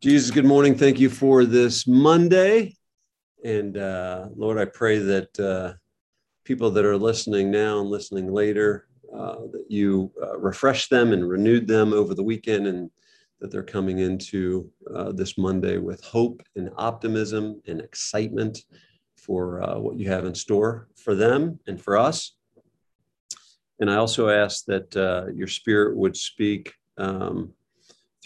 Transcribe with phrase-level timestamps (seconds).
[0.00, 0.76] Jesus, good morning.
[0.76, 2.76] Thank you for this Monday.
[3.44, 5.72] And uh, Lord, I pray that uh,
[6.44, 11.28] people that are listening now and listening later, uh, that you uh, refresh them and
[11.28, 12.92] renewed them over the weekend, and
[13.40, 18.56] that they're coming into uh, this Monday with hope and optimism and excitement
[19.16, 22.36] for uh, what you have in store for them and for us.
[23.80, 24.94] And I also ask that
[25.34, 26.72] your spirit would speak.
[26.98, 27.52] Um,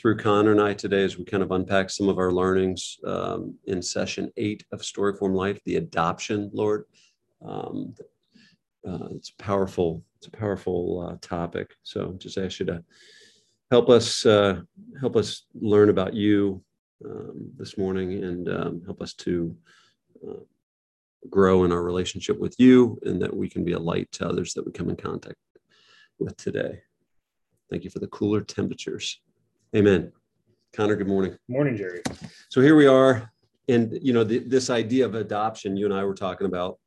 [0.03, 3.55] through Connor and I today as we kind of unpack some of our learnings um,
[3.67, 6.87] in session eight of Storyform Life, the adoption, Lord.
[7.41, 7.95] Um,
[8.85, 10.03] uh, it's powerful.
[10.17, 11.77] It's a powerful uh, topic.
[11.85, 12.83] So just ask you to
[13.71, 14.63] help us uh,
[14.99, 16.65] help us learn about you
[17.05, 19.57] um, this morning and um, help us to
[20.29, 20.41] uh,
[21.31, 24.53] grow in our relationship with you, and that we can be a light to others
[24.55, 25.37] that we come in contact
[26.19, 26.81] with today.
[27.71, 29.21] Thank you for the cooler temperatures.
[29.75, 30.13] Amen.
[30.75, 31.35] Connor, good morning.
[31.49, 32.03] Morning, Jerry.
[32.51, 33.33] So here we are.
[33.69, 36.79] And, you know, the, this idea of adoption you and I were talking about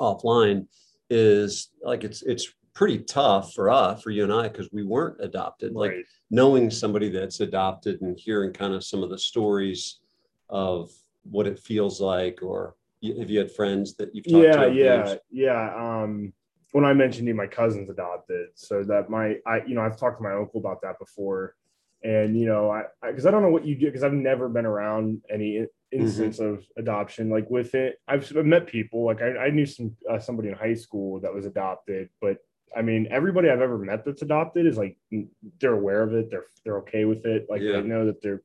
[0.00, 0.66] offline
[1.10, 5.22] is like it's it's pretty tough for us, for you and I, because we weren't
[5.22, 5.74] adopted.
[5.74, 5.92] Like
[6.30, 10.00] knowing somebody that's adopted and hearing kind of some of the stories
[10.48, 10.90] of
[11.24, 12.74] what it feels like, or
[13.18, 14.70] have you had friends that you've talked Yeah, to?
[14.70, 15.74] the yeah, yeah.
[15.76, 16.32] Um,
[16.72, 19.98] when I mentioned to you, my cousin's adopted, so that my I you know I've
[19.98, 21.54] talked to my uncle about that before,
[22.02, 24.66] and you know I because I, don't know what you do because I've never been
[24.66, 27.98] around any i- instance of adoption like with it.
[28.06, 31.32] I've, I've met people like I, I knew some uh, somebody in high school that
[31.34, 32.38] was adopted, but
[32.76, 34.96] I mean everybody I've ever met that's adopted is like
[35.60, 37.80] they're aware of it, they're they're okay with it, like Yeah.
[37.80, 38.42] they know that they're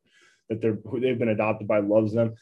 [0.49, 2.33] that they're who they've been adopted by loves them.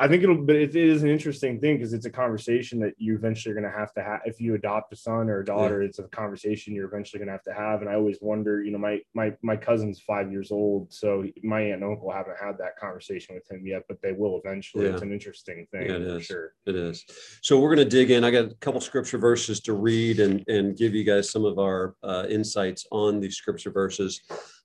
[0.00, 3.14] I think it'll, but it is an interesting thing because it's a conversation that you
[3.14, 4.22] eventually are going to have to have.
[4.24, 7.32] If you adopt a son or a daughter, it's a conversation you're eventually going to
[7.32, 7.80] have to have.
[7.80, 11.60] And I always wonder, you know, my my my cousin's five years old, so my
[11.60, 14.86] aunt and uncle haven't had that conversation with him yet, but they will eventually.
[14.86, 14.92] Yeah.
[14.94, 16.26] It's an interesting thing Yeah, it is.
[16.26, 16.54] sure.
[16.66, 17.04] It is.
[17.42, 18.24] So we're going to dig in.
[18.24, 21.60] I got a couple scripture verses to read and, and give you guys some of
[21.60, 24.22] our uh, insights on these scripture verses.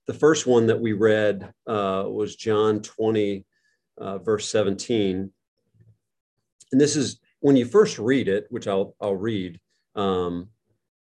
[0.07, 3.45] The first one that we read uh, was John 20,
[3.99, 5.31] uh, verse 17.
[6.71, 9.59] And this is when you first read it, which I'll, I'll read.
[9.95, 10.49] Um,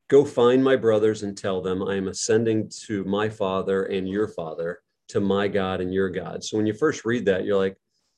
[0.09, 4.27] Go find my brothers and tell them I am ascending to my Father and your
[4.27, 6.43] Father, to my God and your God.
[6.43, 7.77] So when you first read that, you're like,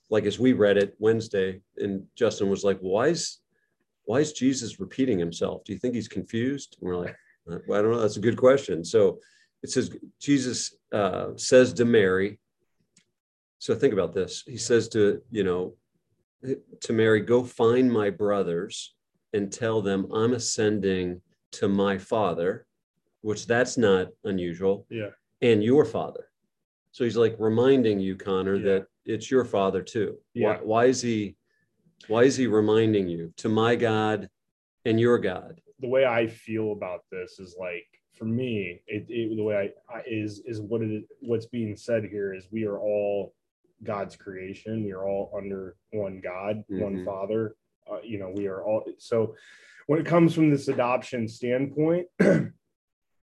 [0.08, 3.38] like as we read it Wednesday, and Justin was like, "Why is
[4.04, 5.64] why is Jesus repeating himself?
[5.64, 7.16] Do you think he's confused?" And we're like,
[7.50, 8.00] "Uh, "Well, I don't know.
[8.00, 9.19] That's a good question." So
[9.62, 9.90] it says
[10.20, 12.38] Jesus uh, says to Mary.
[13.60, 14.43] So think about this.
[14.47, 15.76] He says to you know
[16.81, 18.94] to Mary, "Go find my brothers
[19.34, 21.21] and tell them I'm ascending
[21.53, 22.66] to my Father,"
[23.20, 25.10] which that's not unusual Yeah.
[25.43, 26.25] and your father.
[26.93, 28.65] So he's like reminding you, Connor, Yeah.
[28.65, 30.19] that it's your father too.
[30.34, 30.56] Yeah.
[30.56, 31.37] Why, why is he
[32.09, 34.28] why is he reminding you to my God
[34.87, 35.60] and your God?
[35.81, 39.56] the way I feel about this is like for me, it, it the way
[39.88, 43.34] I, I is is what it what's being said here is we are all
[43.82, 44.84] God's creation.
[44.84, 47.04] We are all under one God, one Mhm.
[47.04, 47.56] Father.
[47.91, 49.34] Uh, you know, we are all so.
[49.86, 52.06] When it comes from this adoption standpoint,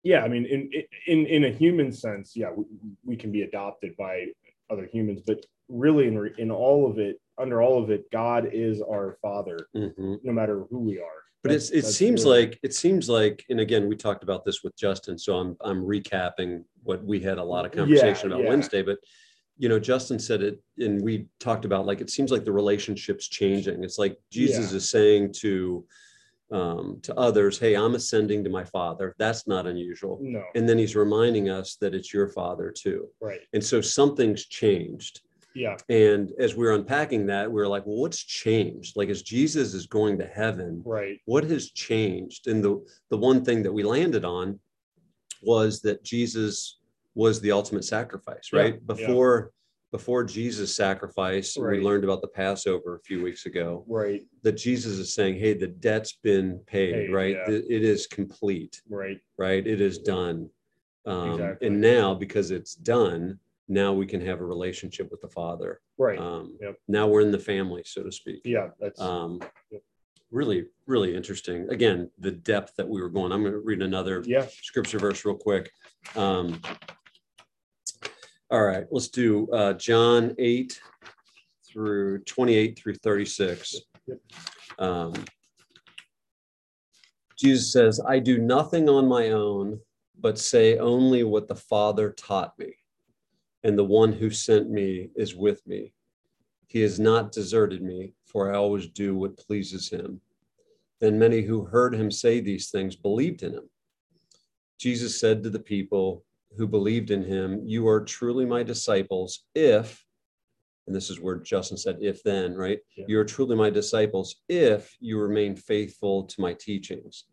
[0.03, 0.71] yeah, I mean, in
[1.07, 2.65] in in a human sense, yeah, we,
[3.05, 4.27] we can be adopted by
[4.71, 8.81] other humans, but really, in in all of it, under all of it, God is
[8.81, 10.21] our Father, Mhm.
[10.23, 11.23] no matter who we are.
[11.43, 14.63] But it's, That's- it seems like it seems like, and again, we talked about this
[14.65, 18.45] with Justin, so I'm I'm recapping what we had a lot of Yeah, conversation about
[18.45, 18.49] yeah.
[18.49, 18.83] Wednesday.
[18.83, 18.99] But
[19.59, 23.29] you know, Justin said it, and we talked about like it seems like the relationship's
[23.29, 23.83] changing.
[23.83, 24.77] It's like Jesus Yeah.
[24.77, 25.85] is saying to
[26.53, 30.19] um, to others, "Hey, I'm ascending to my Father." That's not unusual.
[30.23, 33.09] no, And then he's reminding us that it's your Father too.
[33.21, 35.23] right, And so something's changed.
[35.57, 38.97] yeah, And as we we're unpacking that, we were like, well, what's changed?
[38.97, 42.47] Like as Jesus is going to heaven, right, what has changed?
[42.47, 44.61] And the the one thing that we landed on
[45.43, 46.79] was that Jesus
[47.17, 48.75] was the ultimate sacrifice, right?
[48.75, 48.81] yeah.
[48.87, 49.51] Before
[49.93, 51.79] before Jesus' sacrifice, Right.
[51.79, 55.55] we learned about the Passover a few weeks ago, right, that Jesus is saying, hey,
[55.55, 57.37] the debt's been paid, Paid, right?
[57.37, 57.51] yeah.
[57.55, 59.67] It- it is complete, right, right?
[59.67, 60.51] It is done.
[61.07, 61.69] Um, Exactly.
[61.69, 63.39] And now, because it's done,
[63.69, 65.81] now we can have a relationship with the Father.
[65.97, 66.19] right.
[66.19, 66.79] Um, Yep.
[66.89, 68.43] Now we're in the family, so to speak.
[68.45, 69.41] yeah, that's Um,
[69.71, 69.83] Yep.
[70.31, 71.71] really, really interesting.
[71.71, 73.33] Again, the depth that we were going.
[73.33, 75.71] I'm going to read another yeah, scripture verse real quick.
[76.17, 76.61] Um,
[78.51, 80.81] all right, let's do uh, John 8
[81.67, 83.77] through 28 through 36.
[84.79, 85.13] Um,
[87.37, 89.81] Jesus says, I do nothing on my own,
[90.19, 92.75] but say only what the Father taught me.
[93.65, 95.93] and the one who sent me is with me.
[96.69, 100.21] He has not deserted me, for I always do what pleases him.
[101.01, 103.69] Then many who heard him say these things believed in him.
[104.79, 106.25] Jesus said to the people
[106.57, 110.05] who believed in him, You are truly my disciples if,
[110.87, 112.79] and this is where Justin said, if then, right?
[112.97, 113.05] Yeah.
[113.09, 117.25] You are truly my disciples if you remain faithful to my teachings,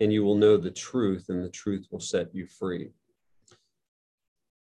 [0.00, 2.90] and you will know the truth, and the truth will set you free.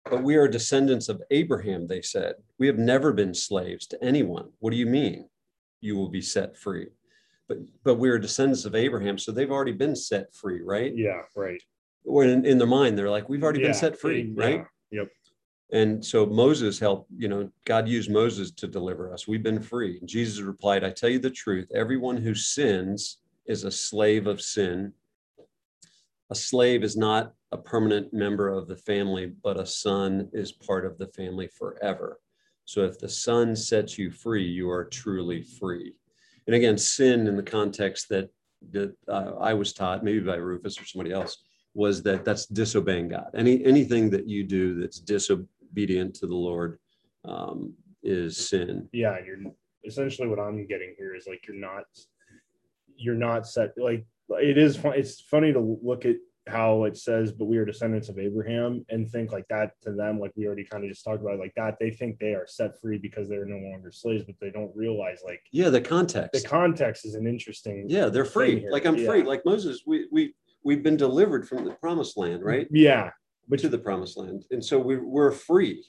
[0.09, 2.35] But we are descendants of Abraham, they said.
[2.57, 4.49] We have never been slaves to anyone.
[4.59, 5.29] What do you mean?
[5.79, 6.87] You will be set free.
[7.47, 10.95] But but we are descendants of Abraham, so they've already been set free, right?
[10.95, 11.61] Yeah, right.
[12.05, 14.65] Or in, in their mind, they're like, we've already Yeah, been set free, yeah, right?
[14.91, 15.09] Yep.
[15.71, 19.27] And so Moses helped, you know, God used Moses to deliver us.
[19.27, 19.99] We've been free.
[19.99, 24.41] And Jesus replied, I tell you the truth, everyone who sins is a slave of
[24.41, 24.93] sin.
[26.29, 30.85] A slave is not a permanent member of the family, but a son is part
[30.85, 32.19] of the family forever.
[32.65, 35.93] So if the son sets you free, you are truly free.
[36.47, 38.29] And again, sin in the context that
[38.71, 41.37] that uh, I was taught, maybe by Rufus or somebody else,
[41.73, 43.29] was that that's disobeying God.
[43.33, 46.79] Any anything that you do that's disobedient to the Lord
[47.25, 47.73] um,
[48.03, 48.89] is sin.
[48.91, 49.37] Yeah, you're
[49.85, 51.85] essentially what I'm getting here is like you're not
[52.95, 57.31] you're not set like it is fun it's funny to look at how it says
[57.31, 60.63] but we are descendants of Abraham and think like that to them like we already
[60.63, 63.45] kind of just talked about like that they think they are set free because they're
[63.45, 66.47] no longer slaves but they don't realize like Yeah, the context the context.
[66.47, 68.67] context is an interesting Yeah, they're free.
[68.69, 69.23] Like I'm free.
[69.23, 70.33] Like Moses, we we
[70.63, 72.67] we've been delivered from the promised land, right?
[72.71, 73.09] yeah
[73.57, 75.83] To the promised land, and so we we're free.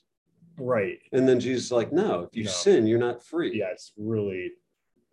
[0.59, 2.51] right And then Jesus is like, no, if you No.
[2.51, 3.57] sin, you're not free.
[3.59, 4.51] yeah it's really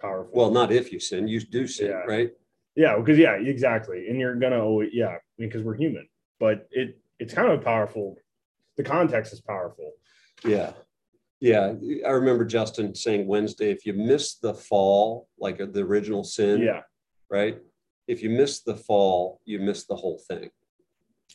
[0.02, 2.04] powerful Well, not if you sin, you do sin, Yeah.
[2.16, 2.32] right?
[2.76, 4.08] Yeah, because yeah, exactly.
[4.10, 6.08] And you're gonna always yeah, because we're human.
[6.40, 8.16] But it it's kind of powerful.
[8.78, 9.92] The context is powerful.
[10.46, 10.72] Yeah.
[11.42, 11.74] Yeah.
[12.08, 16.62] I remember Justin saying Wednesday, if you miss the fall, like uh, the original sin,
[16.62, 16.82] Yeah,
[17.30, 17.58] right?
[18.10, 20.50] If you miss the fall, you miss the whole thing.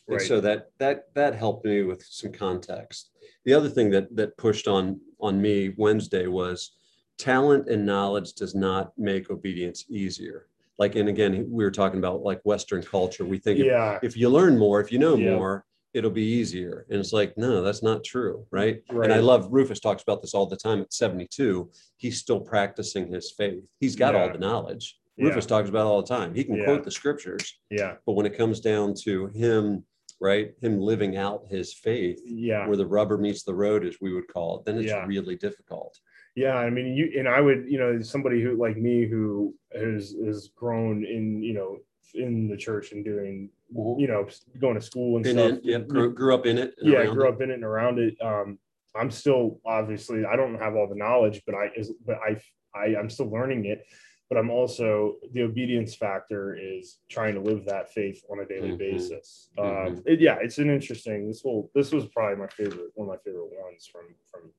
[0.07, 0.27] And right.
[0.27, 3.11] so that that that helped me with some context.
[3.45, 6.77] The other thing that that pushed on on me Wednesday was
[7.17, 10.47] talent and knowledge does not make obedience easier.
[10.77, 13.23] Like and again, we were talking about like Western culture.
[13.23, 15.37] We think if, yeah, if you learn more, if you know Yeah.
[15.37, 16.85] more, it'll be easier.
[16.89, 18.81] And it's like, no, that's not true, right?
[18.91, 19.05] Right.
[19.05, 20.81] And I love Rufus talks about this all the time.
[20.81, 23.63] At 72, he's still practicing his faith.
[23.79, 24.97] He's got all the knowledge.
[25.17, 25.27] Yeah.
[25.27, 26.33] Rufus talks about all the time.
[26.33, 26.65] He can Yeah.
[26.65, 29.85] quote the scriptures, yeah, but when it comes down to him,
[30.19, 32.67] right, him living out his faith, yeah.
[32.67, 35.05] where the rubber meets the road, as we would call it, then it's Yeah.
[35.05, 35.97] really difficult.
[36.35, 40.15] Yeah, I mean, you and I would, you know, somebody who like me who has
[40.25, 41.79] has grown in, you know,
[42.13, 44.27] in the church and doing, you know,
[44.59, 45.51] going to school and In stuff.
[45.53, 46.75] it, yep, grew, grew up in it.
[46.81, 48.15] yeah, grew up in it and around it.
[48.21, 48.59] Um,
[48.95, 52.37] I'm still obviously I don't have all the knowledge, but I is but I
[52.73, 53.85] I I'm still learning it.
[54.29, 58.71] But I'm also the obedience factor is trying to live that faith on a daily
[58.71, 58.77] Mhm.
[58.79, 59.49] basis.
[59.57, 59.87] Mhm.
[59.87, 61.27] Um, it, yeah, it's an interesting.
[61.27, 64.51] This will this was probably my favorite one of my favorite ones from from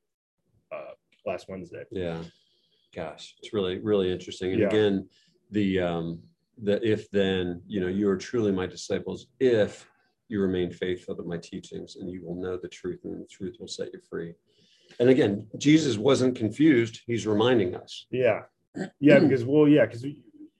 [0.70, 0.92] uh,
[1.24, 1.84] last Wednesday.
[1.90, 2.22] Yeah.
[2.94, 4.52] Gosh, it's really, really interesting.
[4.52, 4.68] And Yeah.
[4.68, 5.08] again,
[5.50, 6.22] the um
[6.58, 9.88] the if then, you know, you are truly my disciples if
[10.28, 13.56] you remain faithful to my teachings and you will know the truth and the truth
[13.60, 14.34] will set you free.
[14.98, 17.02] And again, Jesus wasn't confused.
[17.06, 18.06] He's reminding us.
[18.10, 18.44] Yeah,
[19.00, 20.04] yeah, because well, yeah, because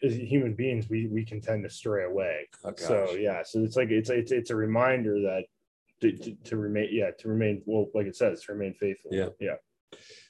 [0.03, 2.49] as human beings, we we can tend to stray away.
[2.65, 5.45] Oh, so yeah so it's like it's it's it's a reminder that
[6.01, 9.29] to, to, to remain yeah to remain well like it says to remain faithful Yeah.
[9.41, 9.55] yeah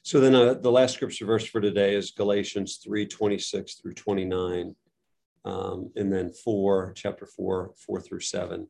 [0.02, 4.74] So then uh, the last scripture verse for today is Galatians 3 26 through 29.
[5.44, 8.62] Um, and then 4, chapter 4, 4 through 7.
[8.62, 8.68] It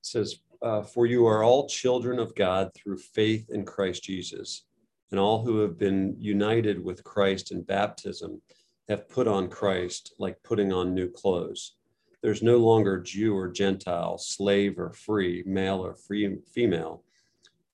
[0.00, 4.66] says, uh, For you are all children of God through faith in Christ Jesus.
[5.10, 8.42] And all who have been united with Christ in baptism
[8.88, 11.76] have put on Christ like putting on new clothes.
[12.22, 17.04] There's no longer Jew or Gentile, slave or free, male or free, female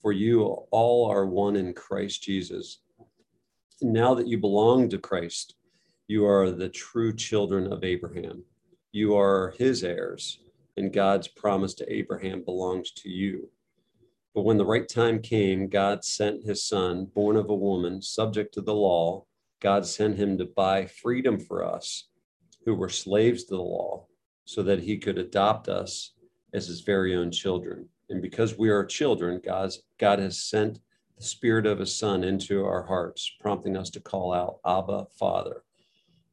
[0.03, 2.81] for you all are one in Christ Jesus.
[3.81, 5.55] Now that you belong to Christ,
[6.09, 8.43] you are the true children of Abraham.
[8.91, 10.41] You are his heirs,
[10.77, 13.49] and God's promise to Abraham belongs to you.
[14.35, 18.55] But when the right time came, God sent his son, born of a woman, subject
[18.55, 19.27] to the law.
[19.61, 22.09] God sent him to buy freedom for us
[22.65, 24.07] who were slaves to the law,
[24.45, 26.15] so that he could adopt us
[26.55, 27.89] as his very own children.
[28.09, 30.81] And because we are children, God's, God has sent
[31.19, 35.63] the spirit of his son into our hearts, prompting us to call out, Abba, Father.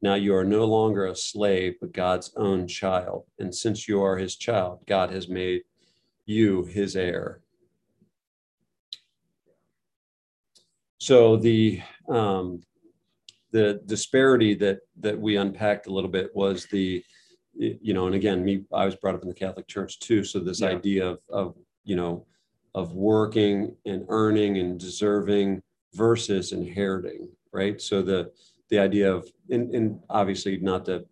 [0.02, 3.24] Now you are no longer a slave, but God's own child.
[3.38, 5.62] And since you are his child, God has made
[6.24, 7.42] you his heir.
[11.00, 12.62] So the um,
[13.52, 17.02] the disparity that that we unpacked a little bit was the
[17.54, 20.22] you know and again me i was brought up in the catholic church too.
[20.22, 20.68] So this Yeah.
[20.68, 22.26] idea of of you know
[22.74, 25.62] of working and earning and deserving
[25.94, 27.80] versus inheriting right?
[27.80, 28.30] So the
[28.68, 31.04] the idea of and, and obviously not to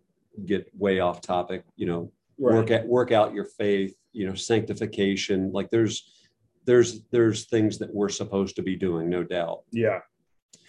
[0.45, 5.51] get way off topic you know work at work out your faith you know sanctification
[5.51, 6.18] like there's
[6.69, 9.99] there's there's things that we're supposed to be doing no doubt Yeah.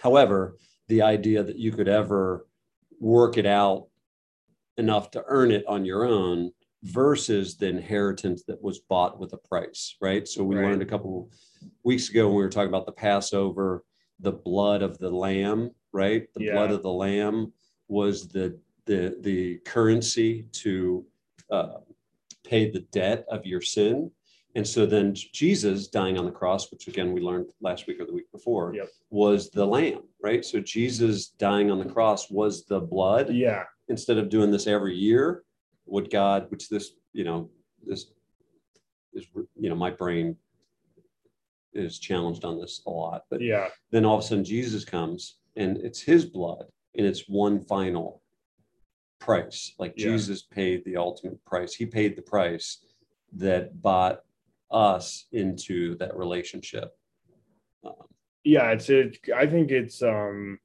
[0.02, 0.56] However,
[0.88, 2.46] the idea that you could ever
[2.98, 3.88] work it out
[4.78, 6.52] enough to earn it on your own
[6.82, 10.26] versus the inheritance that was bought with a price, right?
[10.26, 10.64] So we Right.
[10.64, 11.30] learned a couple
[11.84, 13.84] weeks ago when we were talking about the Passover,
[14.20, 16.22] the blood of the lamb, right?
[16.32, 17.52] The blood of the lamb
[17.88, 21.04] was the the the currency to
[21.50, 21.78] uh,
[22.42, 24.10] pay the debt of your sin.
[24.56, 28.06] And so then Jesus dying on the cross, which again we learned last week or
[28.06, 28.88] the week before, Yep.
[29.10, 30.44] was the lamb, right?
[30.44, 33.32] So Jesus dying on the cross was the blood.
[33.32, 33.64] Yeah.
[33.88, 35.44] Instead of doing this every year,
[35.86, 37.48] would God, which this, you know,
[37.84, 38.10] this
[39.12, 39.26] is,
[39.56, 40.36] you know, my brain
[41.72, 43.24] is challenged on this a lot.
[43.30, 43.68] But Yeah.
[43.92, 46.66] then all of a sudden Jesus comes and it's his blood
[46.96, 48.20] and it's one final
[49.20, 49.74] price.
[49.78, 50.10] Like Yeah.
[50.10, 51.74] Jesus paid the ultimate price.
[51.74, 52.84] He paid the price
[53.32, 54.24] that bought
[54.70, 56.96] us into that relationship.
[57.84, 57.94] Um,
[58.44, 60.58] yeah it's it i think it's um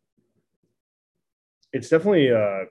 [1.73, 2.65] it's definitely uh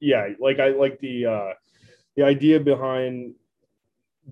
[0.00, 1.52] yeah like i like the uh
[2.16, 3.34] the idea behind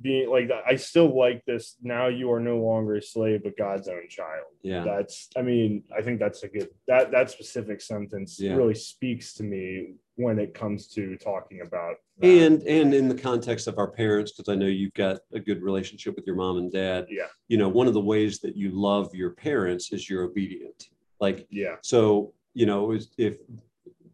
[0.00, 3.88] being like i still like this now you are no longer a slave but god's
[3.88, 4.84] own child yeah.
[4.84, 8.54] that's i mean i think that's a good that that specific sentence Yeah.
[8.54, 12.26] really speaks to me when it comes to talking about that.
[12.26, 15.62] and and in the context of our parents because i know you've got a good
[15.62, 18.70] relationship with your mom and dad yeah you know one of the ways that you
[18.70, 20.88] love your parents is you're obedient
[21.20, 23.36] like yeah so you know if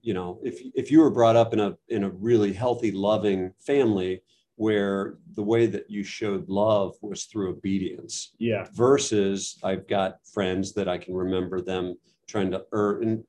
[0.03, 3.53] you know if if you were brought up in a in a really healthy loving
[3.59, 4.23] family
[4.57, 10.75] where the way that you showed love was through obedience yeah versus I've got friends
[10.75, 11.97] that I can remember them
[12.27, 13.03] trying to earn.
[13.03, 13.25] And,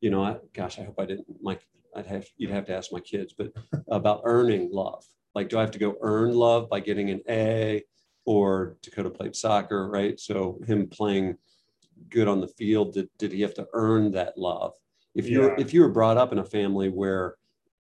[0.00, 1.26] you know, I, gosh, I hope I didn't.
[1.42, 1.58] My,
[1.94, 3.52] I'd have you'd have to ask my kids, but
[3.88, 5.04] about earning love.
[5.34, 7.84] Like, do I have to go earn love by getting an A,
[8.24, 10.18] or Dakota played soccer, right?
[10.18, 11.36] So him playing
[12.10, 14.72] good on the field, did did he have to earn that love?
[15.14, 17.36] If you're if you were brought up in a family where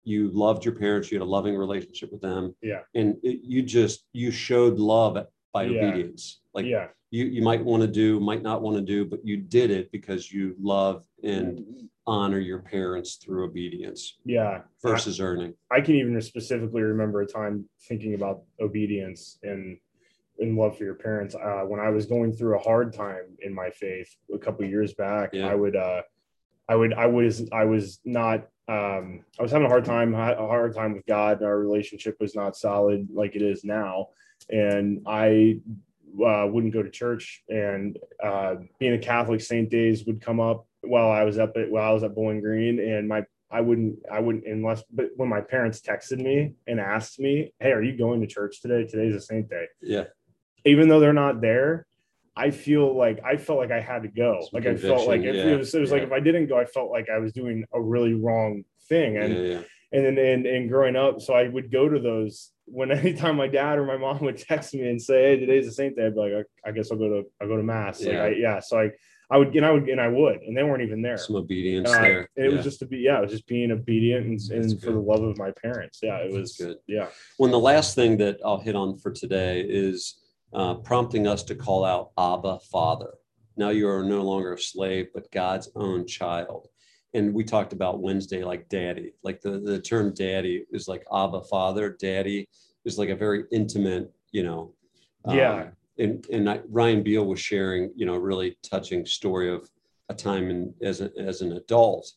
[0.04, 2.82] you loved your parents, you had a loving relationship with them, Yeah.
[2.94, 5.16] and it, you just you showed love
[5.54, 5.86] by Yeah.
[5.88, 6.42] obedience.
[6.54, 9.38] Like yeah you you might want to do, might not want to do, but you
[9.38, 15.54] did it because you love and honor your parents through obedience yeah versus earning.
[15.72, 19.78] I can even specifically remember a time thinking about obedience and
[20.40, 21.36] and love for your parents.
[21.36, 24.96] Uh, when I was going through a hard time in my faith a couple years
[24.96, 25.48] back, Yeah.
[25.48, 26.02] I would, uh,
[26.68, 30.36] I would, I was, I was not, um, I was having a hard time, a
[30.36, 31.44] hard time with God.
[31.44, 34.08] Our relationship was not solid like it is now,
[34.50, 35.60] and I
[36.24, 37.44] uh, wouldn't go to church.
[37.50, 41.70] And uh, being a Catholic, Saint days would come up while I was up at
[41.70, 45.30] while I was at Bowling Green, and my I wouldn't, I wouldn't, unless, but when
[45.30, 48.84] my parents texted me and asked me, Hey, are you going to church today?
[48.84, 49.68] Today's a saint day.
[49.80, 50.06] Yeah.
[50.66, 51.86] Even though they're not there,
[52.36, 54.48] I feel like I felt like I had to go.
[54.52, 56.58] Like I felt like if yeah, it was, it was like if I didn't go,
[56.58, 59.18] I felt like I was doing a really wrong thing.
[59.18, 59.62] And yeah, yeah.
[59.92, 63.48] and then and, and growing up, so I would go to those when anytime my
[63.48, 66.16] dad or my mom would text me and say, Hey, today's the saint day, I'd
[66.16, 68.02] be like, I, I guess I'll go to I'll go to mass.
[68.02, 68.24] Like Yeah.
[68.24, 68.60] I yeah.
[68.60, 68.92] So I
[69.32, 71.18] I would and I would and I would, and they weren't even there.
[71.18, 72.30] Some obedience Uh, there.
[72.38, 74.92] and it was just to be, yeah, it was just being obedient and, and for
[74.92, 76.00] the love of my parents.
[76.04, 76.78] Yeah, it That's was good.
[76.88, 80.20] Yeah, When the last thing that I'll hit on for today is
[80.54, 83.16] uh, prompting us to call out Abba, Father.
[83.58, 86.68] Now you are no longer a slave, but God's own child.
[87.14, 91.42] And we talked about Wednesday, like daddy, like the, the term daddy is like Abba,
[91.44, 91.96] Father.
[92.00, 92.48] Daddy
[92.86, 94.74] is like a very intimate, you know.
[95.26, 95.70] um, Yeah.
[96.00, 99.70] and and I, Ryan Beal was sharing, you know, a really touching story of
[100.10, 102.12] a time in, as, a, as an adult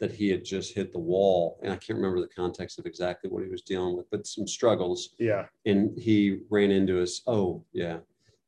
[0.00, 1.58] that he had just hit the wall.
[1.62, 4.46] And I can't remember the context of exactly what he was dealing with, but some
[4.46, 7.22] struggles yeah, and he ran into us.
[7.26, 7.98] Oh, yeah.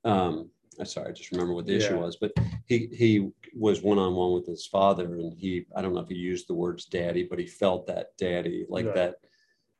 [0.05, 2.17] Um, I'm sorry, I just remember what the issue was.
[2.17, 2.33] But
[2.67, 6.09] he he was one on one with his father, and he I don't know if
[6.09, 8.93] he used the words daddy, but he felt that daddy, like Yeah.
[8.93, 9.15] that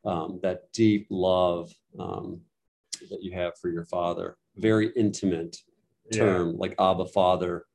[0.05, 2.41] um, that deep love um,
[3.11, 4.37] that you have for your father.
[4.57, 5.57] Very intimate
[6.11, 7.67] yeah, term, like Abba Father.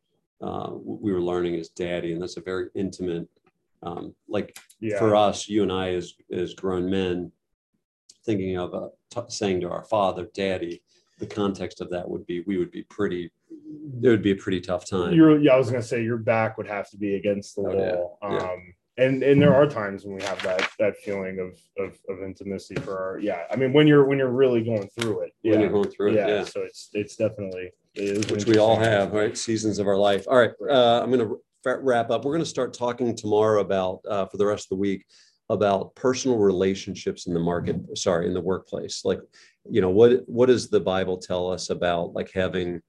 [0.42, 3.28] Uh, we were learning is daddy, and that's a very intimate.
[3.82, 7.32] Um, like yeah, for us, you and I, as as grown men,
[8.26, 10.82] thinking of uh, t- saying to our father, "Daddy,"
[11.20, 13.32] the context of that would be we would be pretty
[14.02, 15.14] it would be a pretty tough time.
[15.14, 17.76] You're, yeah, I was gonna say your back would have to be against the Oh,
[17.76, 18.20] wall.
[18.24, 18.38] Yeah.
[18.38, 22.24] Um, and and there are times when we have that that feeling of of, of
[22.24, 23.44] intimacy for our yeah.
[23.50, 26.12] I mean, when you're when you're really going through it, when yeah, you're going through
[26.12, 26.16] it.
[26.16, 26.44] yeah, Yeah.
[26.44, 29.38] So it's it's definitely it is Which we all have, right?
[29.38, 30.26] Seasons of our life.
[30.28, 30.52] All right.
[30.70, 32.24] Uh, I'm going to wrap up.
[32.24, 35.06] We're going to start talking tomorrow about, uh, for the rest of the week,
[35.50, 39.04] about personal relationships in the market, sorry, in the workplace.
[39.04, 39.20] Like,
[39.72, 42.82] you know, what, what does the Bible tell us about like having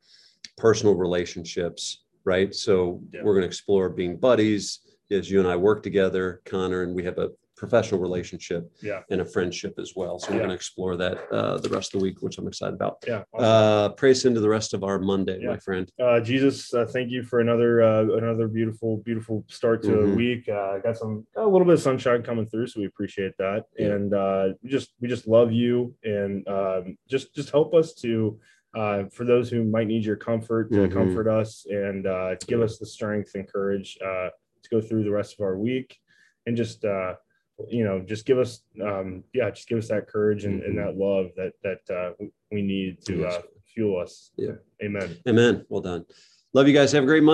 [0.56, 2.54] personal relationships, right?
[2.54, 3.22] So Yeah.
[3.22, 7.04] we're going to explore being buddies as you and I work together, Connor, and we
[7.04, 7.30] have a
[7.64, 9.02] professional relationship Yeah.
[9.10, 10.18] and a friendship as well.
[10.18, 10.44] So we're Yeah.
[10.46, 12.94] going to explore that uh, the rest of the week, which I'm excited about.
[13.06, 13.22] Yeah.
[13.34, 13.44] awesome.
[13.44, 15.48] Uh, praise into the rest of our Monday, Yeah.
[15.54, 15.86] my friend.
[16.00, 20.16] uh, Jesus, uh, thank you for another uh, another beautiful beautiful start to a Mhm.
[20.22, 20.42] week.
[20.48, 23.60] Uh, got some got a little bit of sunshine coming through, so we appreciate that.
[23.78, 28.40] And uh, we just we just love you, and um, just just help us to
[28.80, 30.92] uh, for those who might need your comfort to Mhm.
[30.98, 34.28] comfort us and uh, to give us the strength and courage uh,
[34.62, 35.88] to go through the rest of our week,
[36.46, 37.12] and just uh,
[37.68, 40.84] you know just give us um, yeah just give us that courage and, and Mhm.
[40.84, 42.12] that love that that uh,
[42.50, 43.42] we need to uh,
[43.74, 44.30] fuel us.
[44.36, 44.52] Yeah.
[44.82, 45.16] Amen.
[45.28, 45.64] Amen.
[45.68, 46.04] Well done.
[46.52, 46.90] Love you guys.
[46.92, 47.28] Have a great Monday.